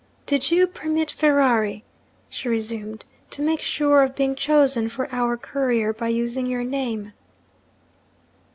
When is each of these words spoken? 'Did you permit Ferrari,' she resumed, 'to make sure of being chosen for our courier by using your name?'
'Did 0.25 0.49
you 0.49 0.65
permit 0.65 1.11
Ferrari,' 1.11 1.83
she 2.27 2.49
resumed, 2.49 3.05
'to 3.29 3.43
make 3.43 3.59
sure 3.59 4.01
of 4.01 4.15
being 4.15 4.33
chosen 4.33 4.89
for 4.89 5.07
our 5.13 5.37
courier 5.37 5.93
by 5.93 6.07
using 6.07 6.47
your 6.47 6.63
name?' 6.63 7.13